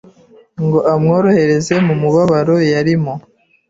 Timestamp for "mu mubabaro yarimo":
1.85-3.13